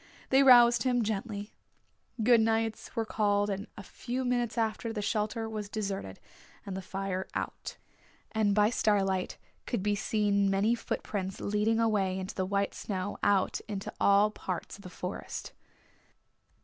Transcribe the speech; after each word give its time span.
They 0.31 0.41
roused 0.41 0.81
him 0.81 1.03
gently. 1.03 1.53
Good 2.23 2.41
nights 2.41 2.95
were 2.95 3.05
called 3.05 3.51
and 3.51 3.67
a 3.77 3.83
few 3.83 4.25
minutes 4.25 4.57
after, 4.57 4.91
the 4.91 4.99
shelter 5.03 5.47
was 5.47 5.69
deserted, 5.69 6.19
and 6.65 6.75
the 6.75 6.81
fire 6.81 7.27
out. 7.35 7.77
And 8.31 8.55
by 8.55 8.71
starlight 8.71 9.37
could 9.67 9.83
be 9.83 9.93
seen 9.93 10.49
many 10.49 10.73
footprints 10.73 11.39
leading 11.39 11.79
away 11.79 12.17
in 12.17 12.25
the 12.33 12.47
white 12.47 12.73
snow 12.73 13.19
out 13.21 13.61
into 13.67 13.93
all 13.99 14.31
parts 14.31 14.75
of 14.77 14.81
the 14.81 14.89
Forest. 14.89 15.53